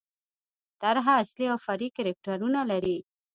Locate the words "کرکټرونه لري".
1.97-2.97